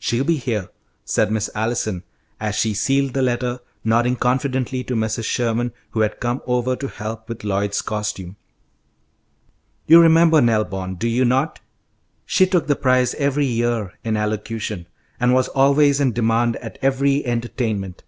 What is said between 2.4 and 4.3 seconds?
as she sealed the letter, nodding